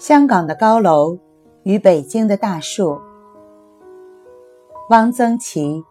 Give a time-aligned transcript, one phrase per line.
[0.00, 1.18] 香港的高楼
[1.62, 2.98] 与北京的大树。
[4.88, 5.84] 汪曾祺。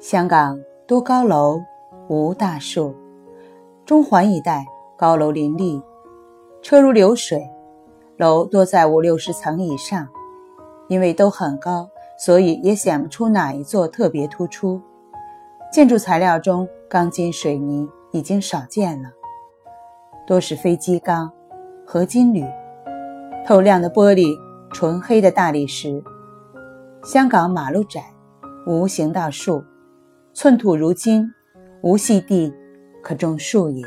[0.00, 1.62] 香港多高楼，
[2.08, 2.92] 无大树。
[3.86, 4.66] 中环一带
[4.98, 5.80] 高楼林立，
[6.60, 7.48] 车如流水，
[8.16, 10.08] 楼多在五六十层以上。
[10.88, 14.82] 因为都很高，所以也显不出哪一座特别突出。
[15.72, 19.08] 建筑材料中，钢筋水泥已经少见了，
[20.26, 21.30] 多是飞机钢。
[21.86, 22.42] 合金铝，
[23.46, 24.36] 透亮的玻璃，
[24.72, 26.02] 纯黑的大理石。
[27.04, 28.02] 香港马路窄，
[28.66, 29.62] 无行道树，
[30.32, 31.30] 寸土如金，
[31.82, 32.52] 无细地
[33.02, 33.84] 可种树也。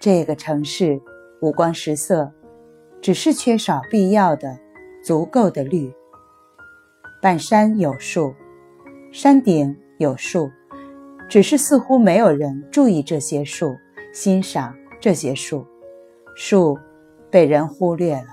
[0.00, 1.00] 这个城市
[1.40, 2.32] 五光十色，
[3.00, 4.58] 只是缺少必要的、
[5.02, 5.94] 足够的绿。
[7.22, 8.34] 半山有树，
[9.12, 10.50] 山顶有树，
[11.30, 13.76] 只是似乎没有人注意这些树，
[14.12, 15.64] 欣赏这些树。
[16.34, 16.78] 树
[17.30, 18.26] 被人忽略了。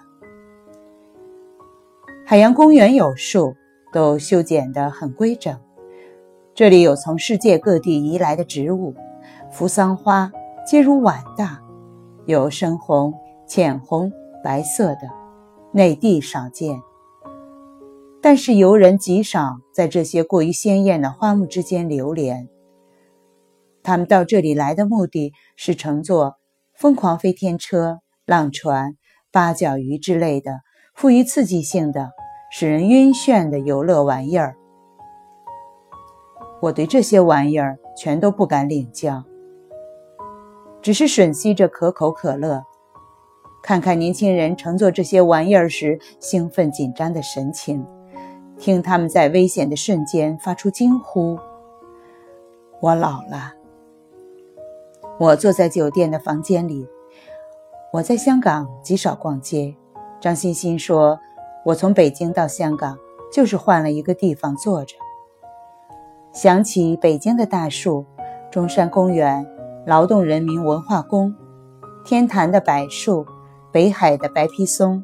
[2.25, 3.55] 海洋公园有树，
[3.91, 5.59] 都修剪得很规整。
[6.53, 8.95] 这里有从世界各地移来的植物，
[9.51, 10.31] 扶桑花
[10.65, 11.61] 皆如碗大，
[12.25, 13.13] 有深红、
[13.47, 14.11] 浅红、
[14.43, 15.01] 白色的，
[15.71, 16.81] 内地少见。
[18.21, 22.47] 但是游人极少在这些过于鲜艳的花木之间流连。
[23.83, 26.40] 他们到这里来的目的是乘坐。
[26.81, 28.95] 疯狂飞天车、浪船、
[29.31, 30.61] 八角鱼之类的
[30.95, 32.09] 富于刺激性的、
[32.51, 34.55] 使人晕眩的游乐玩意儿，
[36.59, 39.23] 我对这些玩意儿全都不敢领教，
[40.81, 42.63] 只是吮吸着可口可乐，
[43.61, 47.85] 看看年轻人乘坐这些玩意儿时兴奋紧张的神情，
[48.57, 51.37] 听他们在危险的瞬间发出惊呼。
[52.79, 53.60] 我老了。
[55.21, 56.89] 我坐在酒店的房间里。
[57.93, 59.75] 我在香港极少逛街。
[60.19, 61.19] 张欣欣说
[61.63, 62.97] ：“我从北京到香港，
[63.31, 64.95] 就是换了一个地方坐着。”
[66.33, 68.03] 想起北京的大树，
[68.49, 69.45] 中山公园、
[69.85, 71.35] 劳动人民文化宫、
[72.03, 73.23] 天坛的柏树、
[73.71, 75.03] 北海的白皮松。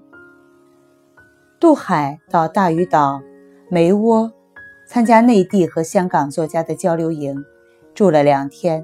[1.60, 3.22] 渡海到大屿岛、
[3.70, 4.32] 梅窝，
[4.88, 7.46] 参加内地和香港作家的交流营，
[7.94, 8.84] 住了两天。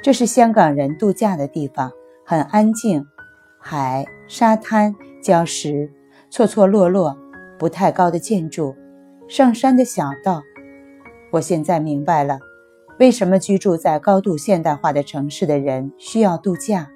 [0.00, 1.90] 这是香港人度假的地方，
[2.24, 3.04] 很安静，
[3.58, 5.92] 海、沙滩、礁石，
[6.30, 7.16] 错错落落，
[7.58, 8.74] 不太高的建筑，
[9.28, 10.40] 上山的小道。
[11.32, 12.38] 我现在明白了，
[13.00, 16.88] 为什么居住在高度现代化的城市的人需要度假。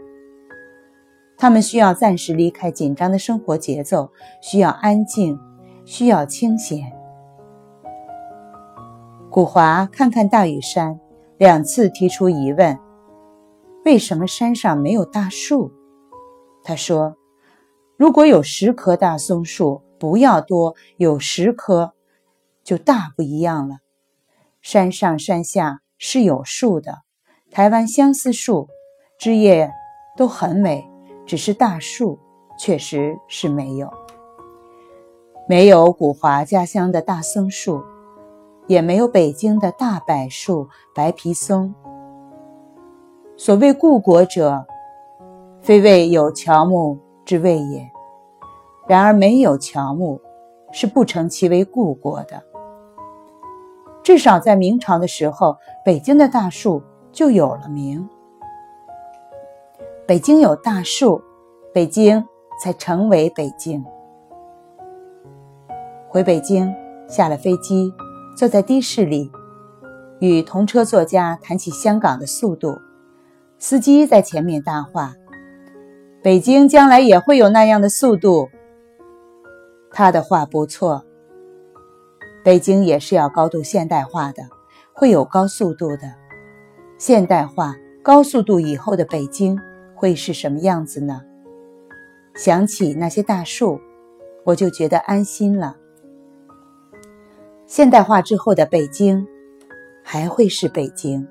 [1.37, 4.11] 他们需要暂时离开紧张的生活节奏，
[4.41, 5.39] 需要安静，
[5.85, 6.93] 需要清闲。
[9.29, 11.01] 古华看看大屿山，
[11.37, 12.79] 两次提出疑问。
[13.85, 15.73] 为什么山上没有大树？
[16.63, 17.17] 他说
[17.99, 21.93] ：“如果有十棵大松树，不要多，有十棵，
[22.63, 23.79] 就大不一样了。
[24.61, 26.99] 山上山下是有树的，
[27.51, 28.69] 台湾相思树
[29.19, 29.73] 枝叶
[30.17, 30.89] 都很美，
[31.27, 32.21] 只是大树
[32.57, 33.93] 确实是没有。
[35.49, 37.83] 没有古华家乡的大松树，
[38.69, 41.75] 也没有北京的大柏树、白皮松。”
[43.45, 44.65] 所谓故国者，
[45.61, 47.91] 非谓有乔木之谓也。
[48.87, 50.21] 然而没有乔木，
[50.71, 52.41] 是不成其为故国的。
[54.01, 56.81] 至少在明朝的时候，北京的大树
[57.11, 58.09] 就有了名。
[60.07, 61.21] 北京有大树，
[61.75, 62.25] 北京
[62.63, 63.85] 才成为北京。
[66.09, 66.73] 回北京，
[67.09, 67.93] 下了飞机，
[68.37, 69.33] 坐在的士里，
[70.21, 72.79] 与同车作家谈起香港的速度。
[73.65, 75.15] 司机在前面搭话
[76.21, 78.51] ：“北京将来也会有那样的速度。”
[79.93, 81.05] 他的话不错，
[82.43, 84.43] 北京也是要高度现代化的，
[84.93, 86.13] 会有高速度的。
[86.99, 89.57] 现代化、高速度以后的北京
[89.95, 91.23] 会是什么样子呢？
[92.35, 93.81] 想起那些大树，
[94.43, 95.77] 我就觉得安心了。
[97.69, 99.25] 现代化之后的北京，
[100.03, 101.25] 还会是北京。